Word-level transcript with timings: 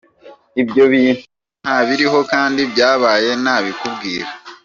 Ibyo 0.61 0.83
bintu 0.93 1.21
nta 1.61 1.77
biriho 1.87 2.19
kandi 2.31 2.61
byabaye 2.71 3.29
nabikubwira. 3.43 4.27